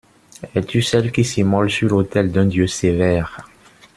Es-tu 0.55 0.81
celle 0.81 1.11
qui 1.11 1.23
s'immole 1.23 1.69
sur 1.69 1.89
l'autel 1.89 2.31
d'un 2.31 2.45
dieu 2.47 2.65
sévère? 2.65 3.37